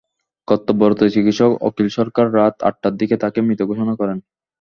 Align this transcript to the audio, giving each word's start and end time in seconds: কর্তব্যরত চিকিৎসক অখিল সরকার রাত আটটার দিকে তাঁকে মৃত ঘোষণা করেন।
কর্তব্যরত 0.47 1.01
চিকিৎসক 1.13 1.51
অখিল 1.67 1.87
সরকার 1.97 2.25
রাত 2.35 2.55
আটটার 2.67 2.93
দিকে 2.97 3.15
তাঁকে 3.17 3.39
মৃত 3.41 3.59
ঘোষণা 3.69 3.93
করেন। 3.99 4.17